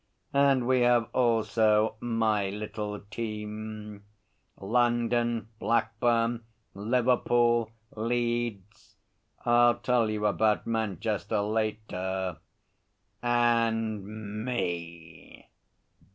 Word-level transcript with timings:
'And 0.33 0.65
we 0.67 0.81
have 0.81 1.09
also 1.13 1.93
my 1.99 2.49
little 2.49 3.01
team 3.11 4.03
London, 4.59 5.49
Blackburn, 5.59 6.43
Liverpool, 6.73 7.69
Leeds 7.95 8.95
I'll 9.45 9.75
tell 9.75 10.09
you 10.09 10.25
about 10.25 10.65
Manchester 10.65 11.41
later 11.41 12.37
and 13.21 14.43
Me! 14.43 15.45